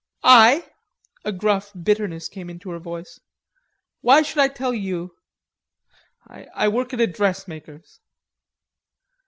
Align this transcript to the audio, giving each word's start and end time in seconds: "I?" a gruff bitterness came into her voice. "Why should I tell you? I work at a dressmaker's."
"I?" 0.23 0.65
a 1.23 1.31
gruff 1.31 1.71
bitterness 1.79 2.27
came 2.27 2.49
into 2.49 2.71
her 2.71 2.79
voice. 2.79 3.19
"Why 3.99 4.23
should 4.23 4.39
I 4.39 4.47
tell 4.47 4.73
you? 4.73 5.15
I 6.25 6.67
work 6.69 6.91
at 6.91 6.99
a 7.01 7.05
dressmaker's." 7.05 7.99